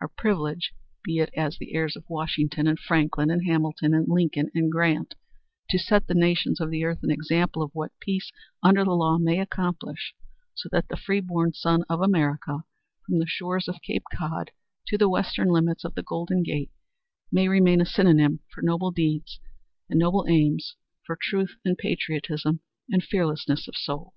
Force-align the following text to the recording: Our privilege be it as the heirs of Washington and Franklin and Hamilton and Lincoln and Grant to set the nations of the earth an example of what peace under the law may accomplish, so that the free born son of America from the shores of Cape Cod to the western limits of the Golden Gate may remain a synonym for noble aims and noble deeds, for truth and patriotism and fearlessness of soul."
Our 0.00 0.08
privilege 0.08 0.74
be 1.04 1.20
it 1.20 1.30
as 1.36 1.56
the 1.56 1.74
heirs 1.76 1.94
of 1.94 2.02
Washington 2.10 2.66
and 2.66 2.76
Franklin 2.76 3.30
and 3.30 3.46
Hamilton 3.46 3.94
and 3.94 4.08
Lincoln 4.08 4.50
and 4.52 4.68
Grant 4.68 5.14
to 5.68 5.78
set 5.78 6.08
the 6.08 6.14
nations 6.14 6.60
of 6.60 6.70
the 6.70 6.82
earth 6.82 7.04
an 7.04 7.12
example 7.12 7.62
of 7.62 7.70
what 7.72 7.92
peace 8.00 8.32
under 8.64 8.82
the 8.82 8.90
law 8.94 9.16
may 9.18 9.38
accomplish, 9.38 10.12
so 10.56 10.68
that 10.72 10.88
the 10.88 10.96
free 10.96 11.20
born 11.20 11.52
son 11.52 11.84
of 11.88 12.00
America 12.02 12.64
from 13.06 13.20
the 13.20 13.28
shores 13.28 13.68
of 13.68 13.80
Cape 13.80 14.02
Cod 14.12 14.50
to 14.88 14.98
the 14.98 15.08
western 15.08 15.46
limits 15.46 15.84
of 15.84 15.94
the 15.94 16.02
Golden 16.02 16.42
Gate 16.42 16.72
may 17.30 17.46
remain 17.46 17.80
a 17.80 17.86
synonym 17.86 18.40
for 18.52 18.62
noble 18.62 18.92
aims 18.98 19.38
and 19.88 20.00
noble 20.00 20.24
deeds, 20.24 20.74
for 21.06 21.14
truth 21.16 21.54
and 21.64 21.78
patriotism 21.78 22.58
and 22.90 23.04
fearlessness 23.04 23.68
of 23.68 23.76
soul." 23.76 24.14